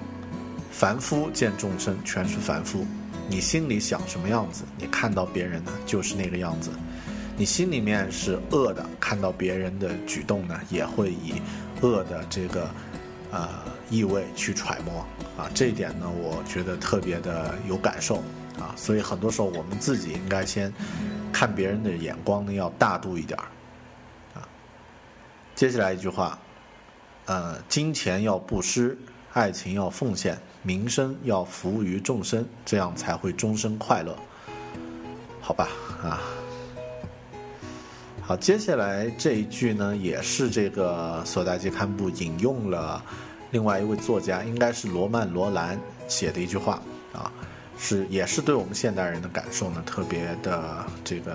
[0.71, 2.85] 凡夫见众生全是凡夫。
[3.29, 6.71] 你心里想什么样子，你看到别人呢就是那个样子。
[7.37, 11.35] 你心里面是恶的，看到别人的举动呢，也会以
[11.81, 12.69] 恶的这个
[13.31, 13.49] 呃
[13.91, 15.01] 意味去揣摩
[15.37, 15.51] 啊。
[15.55, 18.23] 这一点呢，我觉得特别的有感受
[18.59, 18.75] 啊。
[18.77, 20.73] 所以很多时候我们自己应该先
[21.33, 23.47] 看别人的眼光呢要大度一点儿
[24.39, 24.49] 啊。
[25.55, 26.39] 接下来一句话。
[27.27, 28.99] 呃，金钱要布施，
[29.33, 34.15] 爱情要奉献，名声要服务于众生，这样才会终身快乐，
[35.41, 35.67] 好吧？
[36.03, 36.21] 啊，
[38.21, 43.03] 好，接下来这一句呢，也是这个索达吉堪布引用了
[43.53, 46.83] 另外一位作家，应该是罗曼·罗兰写的一句话
[47.15, 47.33] 啊，
[47.79, 51.35] 是也是对我们现代人的感受呢，特别的这个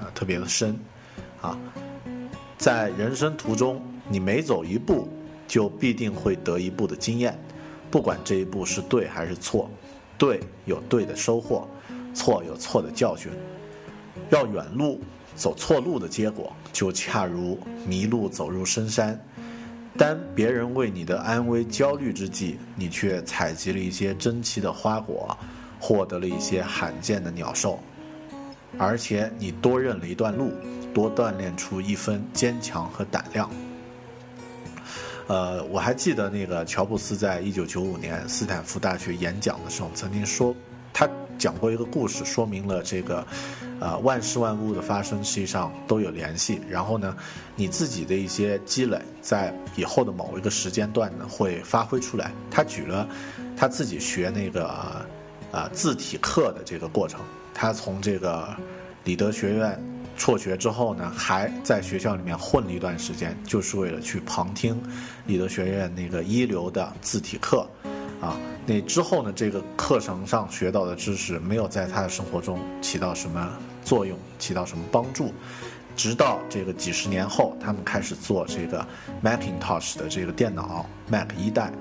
[0.00, 0.78] 呃特别的深
[1.40, 1.58] 啊，
[2.58, 3.82] 在人生途中。
[4.08, 5.08] 你每走一步，
[5.46, 7.38] 就必定会得一步的经验，
[7.88, 9.70] 不管这一步是对还是错，
[10.18, 11.66] 对有对的收获，
[12.12, 13.30] 错有错的教训。
[14.28, 15.00] 要远路
[15.36, 17.56] 走错路的结果，就恰如
[17.86, 19.18] 迷路走入深山。
[19.96, 25.34] 当别人为你的安危焦虑之际，你却采集了一些珍奇的花果，
[25.82, 27.76] 获得了一些罕见的鸟兽，
[28.78, 30.52] 而且你多认了一段路，
[30.94, 33.50] 多锻炼出一分坚强和胆量。
[35.26, 40.54] 呃，我还记得那个乔布斯在一九九五年斯坦福大学演讲的时候，曾经说，
[40.92, 43.26] 他讲过一个故事，说明了这个，
[43.80, 46.60] 呃，万事万物的发生实际上都有联系。
[46.68, 47.16] 然后呢，
[47.56, 52.30] 你自己的一些积累，在以后的某一个时间段呢，会发挥出来。
[52.50, 53.08] 他举了
[53.56, 55.04] 他自己学那个，
[55.52, 57.20] 啊，字体课的这个过程，
[57.54, 58.48] 他从这个
[59.04, 59.80] 里德学院。
[60.14, 64.78] 辍学之后呢，还在学校里面混了一段时间，就是为了去旁听
[65.26, 67.66] 理德学院那个一流的字体课，
[68.20, 68.36] 啊，
[68.66, 73.50] 那之后呢，这个课程上学到的知识没有在他的生活中起到什么
[73.82, 75.32] 作用，起到什么帮助。
[75.96, 78.86] 直到这个几十年后，他们开始做这个
[79.24, 81.72] Macintosh 的这个电脑 Mac 一代，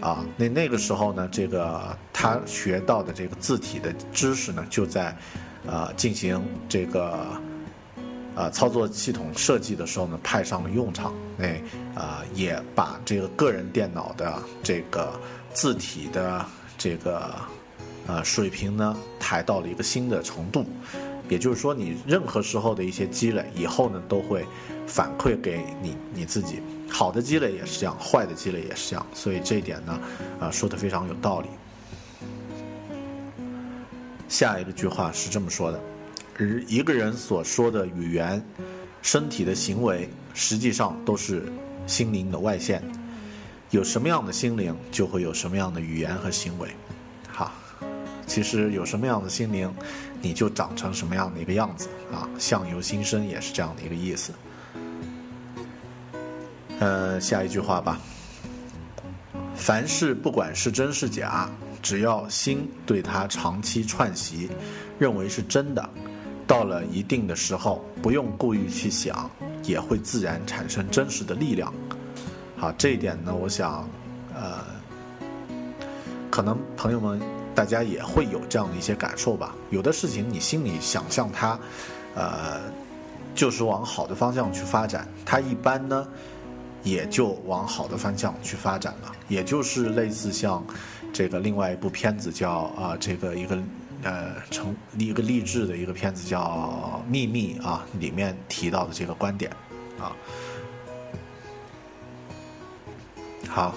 [0.00, 5.16] 啊，那那个时候呢，这个他学到的这个字体的知识呢，就在，
[5.66, 7.18] 呃，进行这个，
[8.36, 11.12] 呃，操作系统设计的时候呢，派上了用场。
[11.36, 11.46] 那，
[12.00, 15.18] 啊，也把这个个人电脑的这个
[15.52, 17.34] 字体的这个，
[18.06, 20.64] 呃，水平呢，抬到了一个新的程度。
[21.28, 24.46] 也就是说，你任何时候的一些积累，以后呢都会
[24.86, 26.62] 反馈给你你自己。
[26.88, 29.06] 好的积累也是这样，坏的积累也是这样。
[29.14, 30.00] 所以这一点呢，
[30.40, 31.48] 啊，说的非常有道理。
[34.28, 35.80] 下一个句话是这么说的：，
[36.38, 38.42] 而一个人所说的语言、
[39.02, 41.52] 身体的行为，实际上都是
[41.86, 42.82] 心灵的外现。
[43.70, 46.68] 有什么样的心灵，就会有什么样的语言和行为。
[47.30, 47.52] 哈。
[48.26, 49.72] 其实有什么样的心灵，
[50.20, 52.28] 你就长成什么样的一个样子啊！
[52.38, 54.32] 相由心生也是这样的一个意思。
[56.80, 57.98] 呃，下一句话吧。
[59.54, 61.50] 凡事不管是真是假，
[61.82, 64.48] 只要心对它长期串习，
[64.98, 65.90] 认为是真的，
[66.46, 69.30] 到了一定的时候，不用故意去想，
[69.64, 71.72] 也会自然产生真实的力量。
[72.56, 73.88] 好，这一点呢，我想，
[74.34, 74.64] 呃，
[76.30, 77.20] 可能朋友们。
[77.54, 79.52] 大家也会有这样的一些感受吧。
[79.70, 81.58] 有的事情你心里想象它，
[82.14, 82.60] 呃，
[83.34, 86.06] 就是往好的方向去发展，它一般呢，
[86.88, 89.12] 也就往好的方向去发展了。
[89.28, 90.64] 也就是类似像
[91.12, 93.58] 这个另外一部片子叫啊，这个一个
[94.02, 99.50] 呃成一个励志的一个片子叫《秘密》啊，里面提到的这个观点
[99.98, 100.16] 啊。
[103.48, 103.74] 好，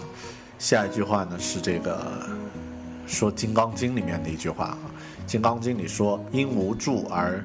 [0.60, 2.30] 下一句话呢是这个。
[3.08, 4.80] 说《金刚经》里面的一句话啊，
[5.30, 7.44] 《金刚经》里说：“因无住而，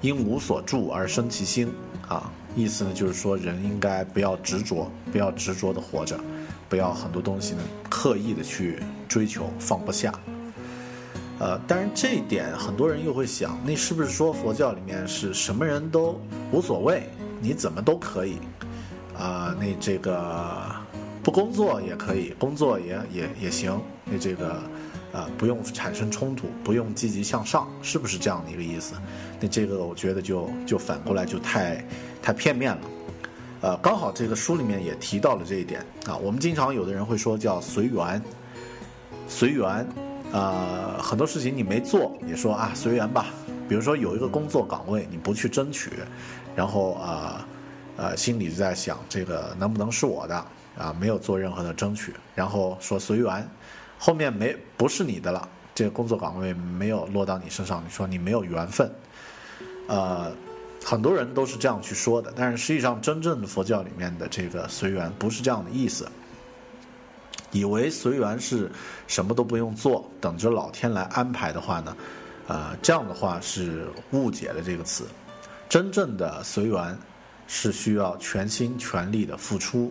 [0.00, 1.68] 因无所住而生其心。”
[2.06, 6.18] 啊，意思呢就是说，人应该不要执着，不要执着的活着，
[6.68, 10.12] 不要很多东西呢刻意的去追求，放不下。
[11.38, 16.20] 呃，当然这一点很多人又会想，那是不是说佛教里面是什么人都
[16.52, 17.08] 无所谓，
[17.40, 18.38] 你怎么都可以？
[19.18, 20.70] 啊，那这个
[21.22, 24.62] 不工作也可以，工作也也也行，那这个。
[25.14, 28.94] 啊，不用产生冲突，不用积极向上，是不是这样的一个意思？
[29.40, 31.86] 那这个我觉得就就反过来就太
[32.20, 32.80] 太片面了。
[33.60, 36.16] 呃，刚好这个书里面也提到了这一点啊。
[36.16, 38.20] 我们经常有的人会说叫随缘，
[39.28, 39.86] 随缘。
[40.32, 43.26] 呃，很多事情你没做，也说啊随缘吧。
[43.68, 45.92] 比如说有一个工作岗位你不去争取，
[46.56, 47.46] 然后啊
[47.96, 50.34] 呃心里就在想这个能不能是我的
[50.76, 50.92] 啊？
[50.98, 53.48] 没有做任何的争取，然后说随缘。
[54.04, 58.92] 后面没不是你的了，这个工作岗位没有落到你身上，你说你没有缘分，
[59.88, 60.30] 呃，
[60.84, 66.06] 很多人都是这样去说的，但是实际上真正的佛教里面的这个随缘不是这样的意思，
[67.50, 68.70] 以为随缘是
[69.06, 71.96] 什么都不用做，等着老天来安排的话呢，
[72.46, 75.06] 呃，这样的话是误解了这个词，
[75.66, 76.94] 真正的随缘
[77.46, 79.90] 是需要全心全力的付出，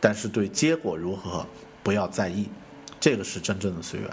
[0.00, 1.46] 但是对结果如何
[1.84, 2.48] 不要在意。
[3.04, 4.08] 这个是真正的随缘，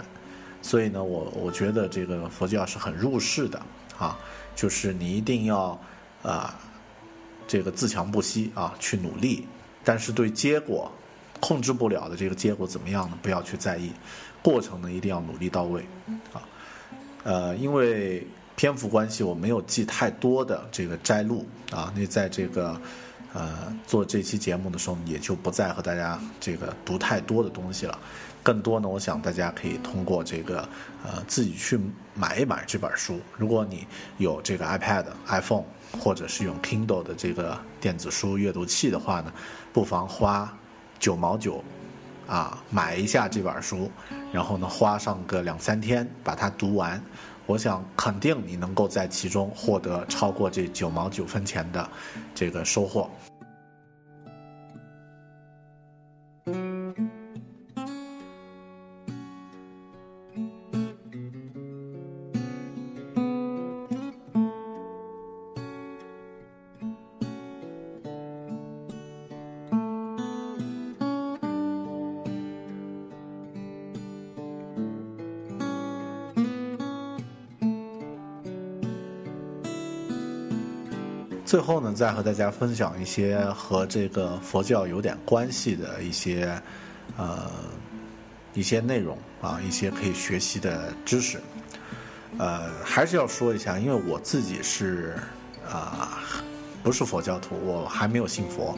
[0.60, 3.58] 所以呢，我我觉得这个佛教是很入世的
[3.96, 4.18] 啊，
[4.54, 5.80] 就是你一定要
[6.22, 6.54] 啊，
[7.48, 9.46] 这个自强不息啊，去努力，
[9.82, 10.92] 但是对结果
[11.40, 13.18] 控制不了的这个结果怎么样呢？
[13.22, 13.90] 不要去在意，
[14.42, 15.86] 过程呢一定要努力到位
[16.34, 16.42] 啊。
[17.24, 18.26] 呃，因为
[18.56, 22.78] 篇幅关系，我没有记太多的这个摘录啊，那在这个
[23.32, 27.98] 呃做这期节目的时候，也就不再和大家这个读太多的东西了。
[28.42, 30.68] 更多呢，我想大家可以通过这个，
[31.04, 31.78] 呃，自己去
[32.12, 33.20] 买一买这本书。
[33.36, 33.86] 如果你
[34.18, 35.64] 有这个 iPad、iPhone，
[36.00, 39.32] 或者是用 Kindle 的这个电子书阅读器的话呢，
[39.72, 40.52] 不妨花
[40.98, 41.62] 九毛九，
[42.26, 43.88] 啊，买一下这本书，
[44.32, 47.00] 然后呢，花上个两三天把它读完。
[47.46, 51.88] 我想肯定你能够在其中获得超过这九毛九分钱的
[52.34, 53.10] 这个收获。
[81.52, 86.50] 最后呢，再和大家分享一些和这个佛教有点关系的一些，
[87.18, 87.42] 呃，
[88.54, 91.38] 一些内容啊，一些可以学习的知识。
[92.38, 95.14] 呃，还是要说一下，因为我自己是
[95.70, 96.20] 啊，
[96.82, 98.74] 不是佛教徒，我还没有信佛，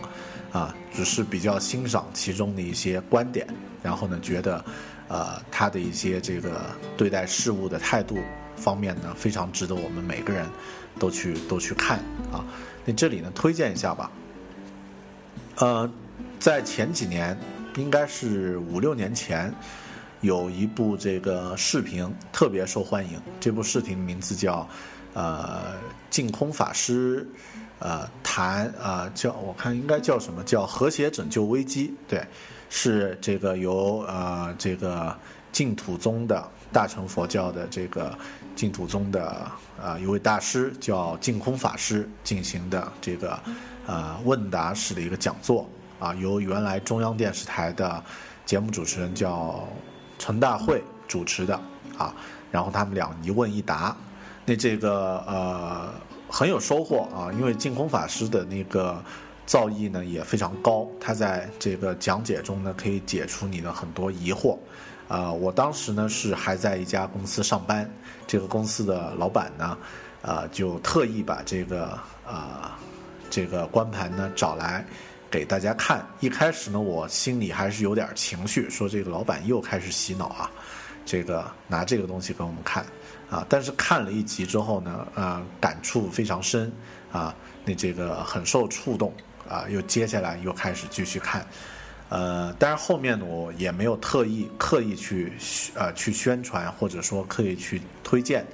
[0.51, 3.47] 啊，只是比较欣赏其中的一些观点，
[3.85, 4.64] 然后呢，觉得
[5.07, 6.62] 呃，他的一些这个
[6.97, 8.18] 对待事物的态度
[8.57, 10.46] 方面呢，非常值得我们每个人
[10.98, 11.98] 都去都去看
[12.32, 12.44] 啊。
[12.84, 14.11] 那这里呢，推荐一下吧。
[15.57, 15.90] 呃，
[16.38, 17.38] 在前几年，
[17.76, 19.52] 应该是五六年前。
[20.20, 24.66] 有一部这个视频特别受欢迎，这部视频名字叫，
[25.12, 25.74] 呃，
[26.09, 27.28] 净空法师，
[27.78, 32.26] 呃，谈啊叫我看应该叫什么叫和谐拯救危机，对，
[32.70, 35.14] 是这个由呃这个
[35.52, 38.12] 净土宗的大乘佛教的这个
[38.55, 39.51] 净土宗的
[39.83, 43.41] 啊一位大师叫净空法师进行的这个
[43.87, 45.66] 呃问答式的一个讲座
[45.99, 48.03] 啊，由原来中央电视台的
[48.45, 49.66] 节目主持人叫。
[50.16, 51.61] 陈大会主持的
[51.99, 52.14] 啊，
[52.53, 53.95] 然后他们俩一问一答，
[54.47, 55.93] 那这个呃
[56.31, 59.03] 很有收获啊，因为净空法师的那个
[59.45, 64.57] 造诣呢也非常高，他在这个讲解中呢可以解除你的很多疑惑，
[65.09, 67.88] 啊，我当时呢是还在一家公司上班，
[68.26, 69.76] 这个公司的老板呢，
[70.22, 72.78] 啊就特意把这个啊
[73.30, 74.84] 这个光盘呢找来。
[75.30, 80.48] 给大家看，一开始呢，我心里还是有点情绪，说这个老板又开始洗脑啊，
[81.05, 82.86] 这个拿这个东西给我们看
[83.28, 83.44] 啊。
[83.48, 86.72] 但是看了一集之后呢，呃，感触非常深
[87.11, 87.34] 啊，
[87.64, 89.12] 那这个很受触动
[89.48, 91.44] 啊，又接下来又开始继续看，
[92.15, 95.33] 呃，但是后面呢，我也没有特意刻意去
[95.75, 98.47] 呃去宣传或者说刻意去推荐，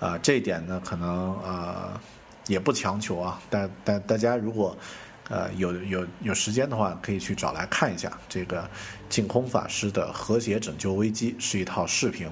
[0.00, 2.00] 啊，这一点呢，可能呃
[2.46, 4.74] 也不强求啊，但但大家如果。
[5.30, 8.68] 呃，有有有时间的话，可以去找来看一下这个
[9.08, 12.28] 净空法师的《和谐拯救危机》是一套视频。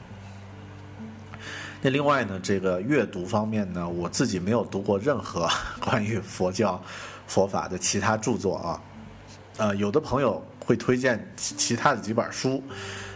[1.80, 5.48] 那另外呢，这个阅读方面呢，我自己没有读过任何
[5.80, 6.78] 关于佛教
[7.26, 8.78] 佛法的其他著作啊。
[9.56, 12.62] 呃，有的朋友会推荐其其他的几本书，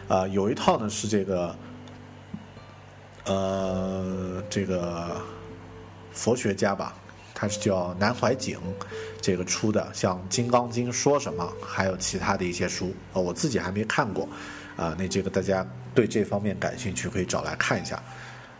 [0.09, 1.57] 啊，有一套呢是这个，
[3.25, 5.21] 呃，这个
[6.13, 6.95] 佛学家吧。
[7.39, 8.59] 他是叫南怀瑾，
[9.21, 14.27] 这个出的像《金刚经》说什么，还有其他的一些书，呃，我自己还没看过，
[14.75, 15.63] 啊，那这个大家
[15.95, 18.03] 对这方面感兴趣可以找来看一下，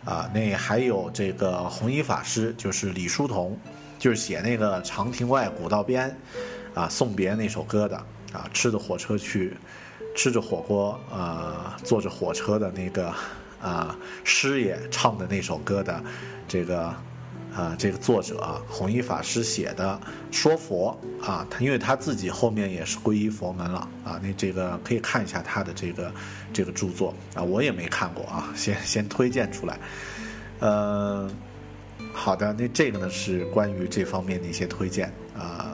[0.05, 3.59] 啊，那还有这个弘一法师，就是李叔同，
[3.97, 6.15] 就是写那个长亭外古道边，
[6.75, 7.99] 啊，送别那首歌的，
[8.37, 9.57] 啊，吃着火车去，
[10.15, 13.11] 吃着火锅，呃，坐着火车的那个，
[13.61, 16.03] 啊，师爷唱的那首歌的，
[16.47, 16.93] 这个。
[17.55, 26.13] 啊，这个作者啊，弘一法师写的说佛啊，他因为他自己后面也是皈依佛门了啊，那这个可以看一下他的这个
[26.53, 29.79] 这个著作啊，我也没看过啊，先先推荐出来。
[30.59, 31.27] 呃，
[32.13, 35.73] 好的，那这个呢是关于这方面的一些推荐啊。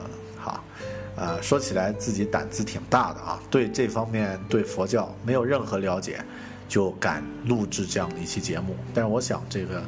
[1.16, 6.24] 啊，说起来自己胆子挺大的啊，对这方面对佛教没有任何了解，
[6.68, 9.82] 就敢录制这样的一期节目，但是我想这个。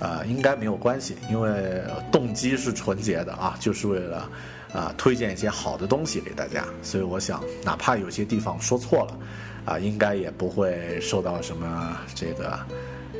[0.00, 4.30] 呃，应该没有关系，因为动机是纯洁的啊，就是为了
[4.72, 9.18] 啊推荐一些好的东西给大家，所以我想，哪怕有些地方说错了，
[9.64, 12.60] 啊，应该也不会受到什么这个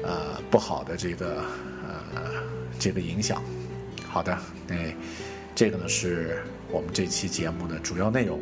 [0.04, 1.42] 呃不好的这个
[1.84, 2.22] 呃
[2.78, 3.42] 这个影响。
[4.09, 4.38] 好的，
[4.68, 4.76] 那
[5.56, 8.39] 这个呢是我们这期节目的主要内容。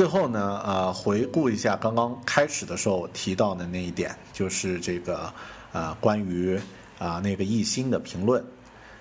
[0.00, 5.30] 最后呢，呃，回顾一下刚刚开始的时候提到的那一点，就是这个，
[5.72, 6.58] 呃，关于
[6.98, 8.42] 啊那个艺兴的评论，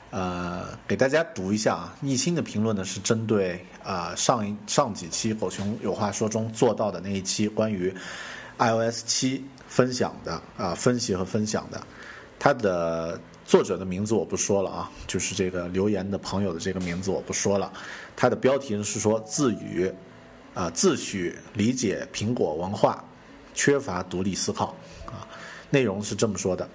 [0.09, 1.95] 呃，给大家读一下啊。
[2.01, 7.95] 艺兴的评论呢是针对啊上一上几期狗熊有话说中做到的那一期关于
[8.57, 11.81] iOS 七分享的啊分析和分享的，
[12.37, 17.71] 它的作者的名字我不说了啊，就是这个留言的朋友的这个名字我不说了，
[18.17, 19.89] 它的标题呢是说自语。
[20.59, 23.01] 啊，自诩理解苹果文化，
[23.53, 24.75] 缺乏独立思考。
[25.05, 25.23] 啊，
[25.69, 26.67] 内容是这么说的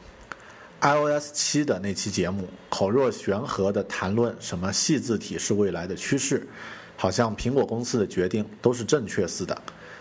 [0.80, 6.48] ：iOS 七的那期节目，口若悬河的谈论什么细字体是未来的趋势，
[6.96, 9.54] 好像苹果公司的决定都是正确似的。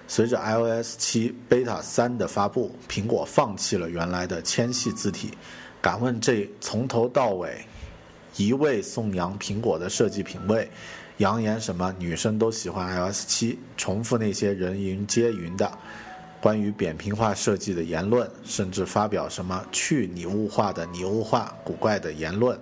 [0.08, 5.32] 随着 iOS 七 Beta 三的发布，苹果放弃了原来的纤细字体。
[5.82, 7.66] 敢问这从头到尾
[8.38, 10.72] 一味颂扬苹果的设计品味，
[11.24, 15.72] 扬言什么女生都喜欢 iOS 七，重复那些人云皆云的
[16.42, 22.60] 关于扁平化设计的言论，甚至发表什么去拟物化的拟物化古怪的言论。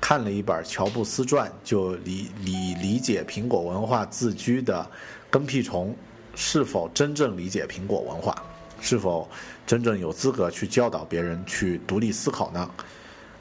[0.00, 4.88] 看了一本乔布斯传，就理理理解苹果文化自居的
[5.28, 5.92] 跟屁虫，
[6.36, 8.40] 是否真正理解苹果文化？
[8.80, 9.28] 是否
[9.66, 12.70] 真正有资格去教导别人去独立思考呢？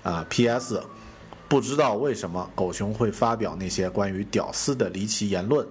[0.01, 0.81] 啊，P.S.
[1.53, 5.63] 不知道为什么狗熊会发表那些关于屌丝的离奇言论，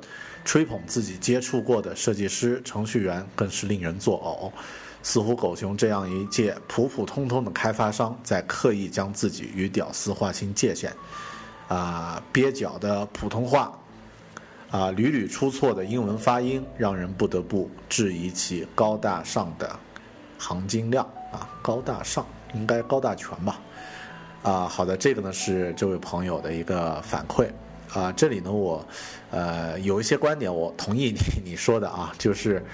[0.45, 4.57] 吹捧自己接触过的设计师、程序员，更是令人作呕。
[5.03, 10.93] 似乎狗熊这样一介普普通通的开发商，在刻意将自己与屌丝划清界限。
[11.67, 13.77] 啊，蹩脚的普通话，
[14.71, 19.77] 啊，屡屡出错的英文发音，让人不得不质疑其高大上的
[20.39, 21.05] 含金量。
[21.33, 22.25] 啊，高大上
[22.55, 23.61] 应该高大全吧？
[24.43, 27.49] 啊，好的，这个呢是这位朋友的一个反馈。
[27.93, 28.87] 啊，这里呢我，
[29.31, 32.65] 呃，有一些观点我同意你你说的啊，就是。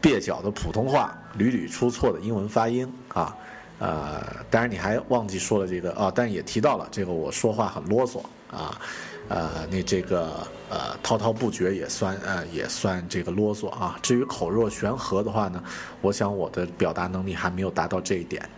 [0.00, 3.36] 蹩脚的普通话，屡屡出错的英文发音啊，
[3.80, 8.80] 呃，当然你还忘记说了这个啊，但也提到了这个我说话很啰嗦啊，
[9.28, 13.98] 呃，那这个呃滔滔不绝也算呃也算这个啰嗦啊。
[14.00, 15.60] 至于口若悬河的话呢，
[16.00, 18.48] 我想我的表达能力还没有达到这一点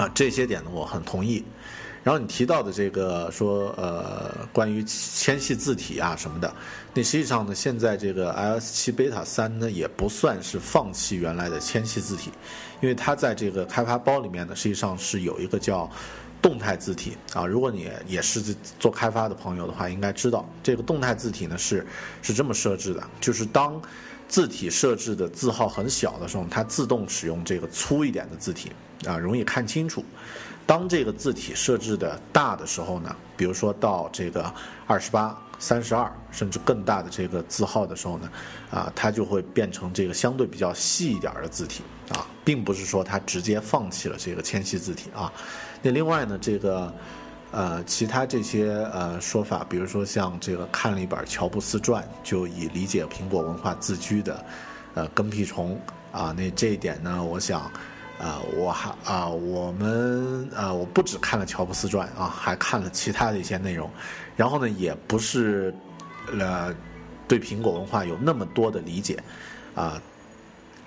[0.00, 1.44] 啊，这些点呢我很同意。
[2.02, 6.50] 然后你提到的这个说呃关于纤细字体啊什么的，
[6.94, 12.30] 那实际上呢，现在这个 iOS 七 beta 三呢也不算是放弃原来的纤细字体，
[12.80, 15.90] 因为它在这个开发包里面呢，实际上是有一个叫
[16.40, 17.44] 动态字体啊。
[17.44, 18.40] 如果你也是
[18.78, 21.86] 做开发的朋友的话，应该知道这个动态字体呢是
[22.22, 23.78] 是这么设置的，就是当
[24.30, 28.70] 字体设置的字号很小的时候，它自动使用这个粗一点的字体
[29.04, 30.04] 啊，容易看清楚。
[30.64, 34.54] 当这个字体设置的大的时候呢，比如说到这个
[34.86, 38.30] 二十八、三十二，甚至更大的这个字号的时候呢，
[38.70, 45.32] 啊，它就会变成这个相对比较细一点的字体啊，并不是说它直接放弃了这个纤细字体啊。
[45.82, 46.94] 那另外呢，这个
[47.52, 54.44] 呃，其他这些呃说法，比如说像这个看了一本乔布斯传，就以理解苹果文化自居的
[54.94, 55.80] 呃跟屁虫
[56.12, 57.70] 啊，那这一点呢，我想。
[58.20, 63.90] 啊，我还啊，我们啊，我不只看了乔布斯传啊，还看了其他的一些内容，
[64.36, 65.74] 然后呢，也不是
[66.38, 66.70] 呃
[67.26, 69.18] 对苹果文化有那么多的理解
[69.74, 69.98] 啊。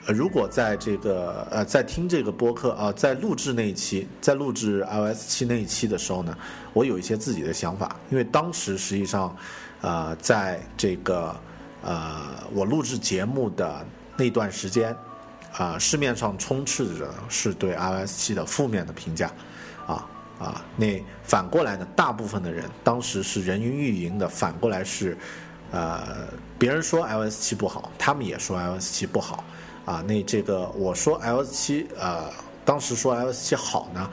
[0.05, 6.37] 呃如果在这个呃在听这个播客啊，在录制那一期，在录制 iOS 七那一期的时候呢，
[6.73, 9.35] 我有一些自己的想法，因为当时实际上
[9.81, 11.35] 啊，在这个
[11.81, 12.21] 呃
[12.53, 13.85] 我录制节目的
[14.17, 14.95] 那段时间。
[15.55, 19.31] 啊，市面上充斥着是对 iOS 七的负面的评价，
[19.85, 20.03] 啊
[20.39, 25.15] 啊，那反过来呢，大部分的人当时是人云亦云的，反过来是，
[25.69, 26.27] 呃，
[26.57, 29.43] 别人说 iOS 七不好，他们也说 iOS 七不好，
[29.85, 32.29] 啊，那这个我说 iOS 七，呃，
[32.63, 34.09] 当时说 iOS 七好呢，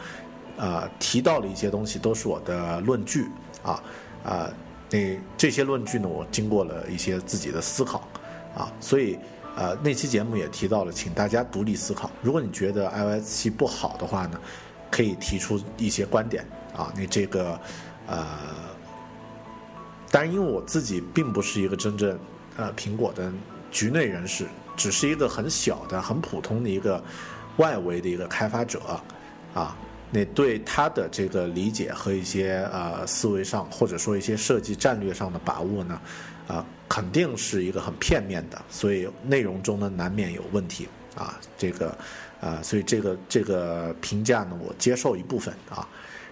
[0.57, 3.29] 呃，提到了一些东西都是我的论据，
[3.63, 3.83] 啊
[4.25, 4.51] 啊，
[4.91, 8.09] 那这些论据呢，我经过了一些自己的思考，
[8.57, 9.19] 啊，所以。
[9.57, 12.09] 呃，那期节目也提到了，请大家独立思考。
[12.23, 14.41] 如果你觉得 iOS 七不好的话呢，
[14.91, 16.91] 可以提出一些观点啊。
[16.97, 17.61] 那这个，
[18.07, 18.25] 呃，
[20.09, 22.17] 当然，因为我自己并不是一个真正
[22.57, 23.31] 呃苹果的
[23.73, 24.47] 局内人士，
[24.77, 27.03] 只是一个很小的、很普通的一个
[27.57, 28.81] 外围的一个开发者
[29.55, 29.77] 啊。
[30.13, 36.01] 那对他的这个理解和一些呃思维上，或者说一些设计战略上的把握呢？
[36.49, 41.39] 啊，肯定是一个很片面的，所以内容中呢难免有问题啊。
[41.57, 41.97] 这个，
[42.41, 45.87] 啊，所以这个这个评价呢，我接受一部分啊。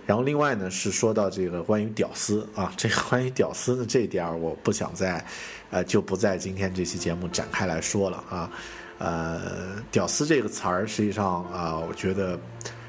[0.09, 5.23] 然后另外呢是说到这个关于屌丝啊， 这个关于屌丝的这一点，我不想再，
[5.71, 8.51] 呃，就不在今天这期节目展开来说了啊。
[8.97, 12.41] 呃，屌丝这个词儿，实际上啊，我觉得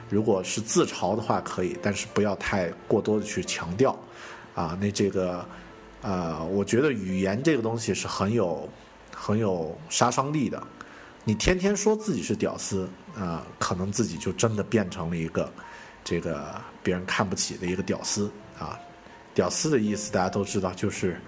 [0.10, 3.92] 如果是自嘲的话可以，但是不要太过多的去强调
[4.56, 4.78] 啊。
[4.80, 5.46] 那这个。
[6.02, 8.70] 呃，我觉得语言这个东西是很有
[9.14, 10.64] 很有杀伤力的。
[11.26, 15.52] 你天天说自己是屌丝，啊，可能自己就真的变成了一个
[16.04, 18.80] 这个别人看不起的一个屌丝啊。
[19.34, 21.20] 屌丝的意思大家都知道，就是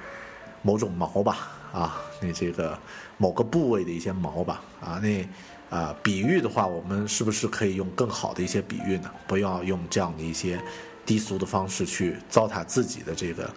[0.61, 2.77] 某种毛吧，啊，那这个
[3.17, 5.27] 某个部位的一些毛吧，啊，那
[5.75, 9.11] 啊，比喻的话，我们是不是可以用更好的一些比喻呢？
[9.27, 10.61] 不要用这样的一些
[11.05, 13.49] 低俗的方式去糟蹋自己的这个。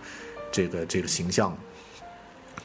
[0.52, 1.58] 这个这个形象，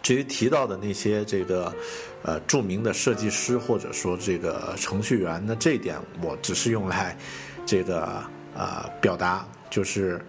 [0.04, 1.74] 至于提到的那些这个
[2.22, 7.18] 呃著名的设计师或者说这个程序员，那这一点我只是用来
[7.66, 8.24] 这个
[8.60, 10.20] 呃表达，就是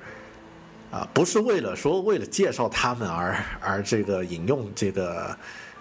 [0.92, 5.36] 啊，不是为了说为了介绍他们而 而这个引用这个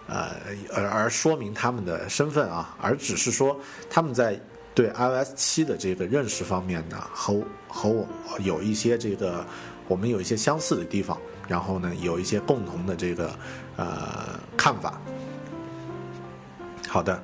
[0.07, 0.31] 呃
[0.73, 3.55] 而而说明他们的身份啊，而只是说
[3.87, 4.39] 他们在
[4.73, 8.07] 对 iOS 七的这个认识方面呢，和和我
[8.39, 9.45] 有一些这个
[9.87, 11.15] 我们有一些相似的地方，
[11.47, 13.31] 然后呢有一些共同的这个
[13.77, 14.99] 呃看法。
[16.87, 17.23] 好的。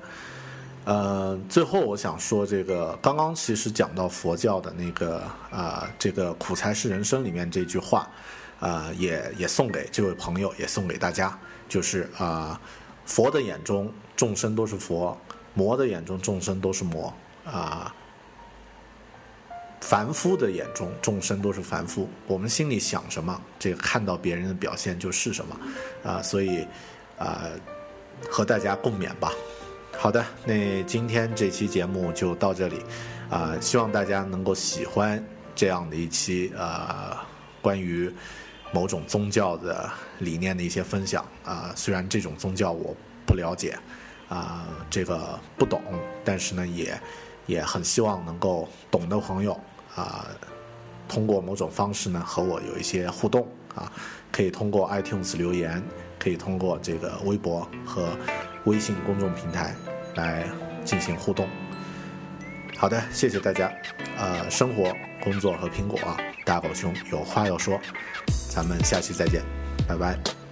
[0.86, 5.19] 呃，最后我想说，这个刚刚其实讲到佛教的那个
[5.49, 8.07] 啊，这个苦才是人生里面这句话，
[8.59, 11.36] 啊，也也送给这位朋友，也送给大家，
[11.67, 12.61] 就是啊，
[13.03, 15.17] 佛的眼中众生都是佛，
[15.55, 17.11] 魔的眼中众生都是魔，
[17.45, 17.91] 啊，
[19.81, 25.57] 凡夫的眼中众生都是凡夫，我们心里想什么，这个看到别人的表现就是什么，
[26.03, 26.67] 啊，所以
[27.17, 27.49] 啊，
[28.29, 29.31] 和大家共勉吧。
[29.97, 32.79] 好的，那今天这期节目就到这里，
[33.29, 35.23] 啊，希望大家能够喜欢
[35.55, 37.17] 这样的一期呃
[37.59, 38.11] 关于
[38.71, 39.89] 某种宗教的
[40.19, 41.73] 理念的一些分享啊。
[41.75, 43.75] 虽然这种宗教我不了解，
[44.29, 45.81] 啊，这个不懂，
[46.23, 47.01] 但是呢，也
[47.47, 49.59] 也很希望能够懂的朋友
[49.95, 50.27] 啊，
[51.07, 53.91] 通过某种方式呢和我有一些互动啊，
[54.31, 55.81] 可以通过 iTunes 留言，
[56.26, 58.09] 可以通过这个微博和。
[58.65, 59.76] 微信公众平台
[60.15, 60.43] 来
[60.84, 61.47] 进行互动。
[62.76, 63.71] 好的，谢谢大家。
[64.17, 64.91] 呃，生活、
[65.23, 65.99] 工作和苹果，
[66.43, 67.80] 大狗熊有话要说。
[68.49, 69.43] 咱们下期再见，
[69.88, 70.44] 拜拜。